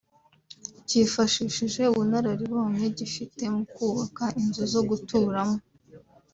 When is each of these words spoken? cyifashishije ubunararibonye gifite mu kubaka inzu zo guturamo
cyifashishije 0.87 1.81
ubunararibonye 1.91 2.85
gifite 2.97 3.43
mu 3.55 3.63
kubaka 3.75 4.25
inzu 4.41 4.63
zo 4.73 4.81
guturamo 4.89 5.57